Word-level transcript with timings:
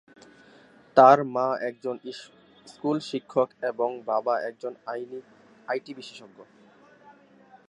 তার 0.97 1.19
মা 1.35 1.47
একজন 1.69 1.95
স্কুল 2.67 2.97
শিক্ষক 3.09 3.49
এবং 3.61 3.89
বাবা 4.05 4.33
একজন 4.49 4.73
আইটি 5.67 5.91
বিশেষজ্ঞ। 5.99 6.37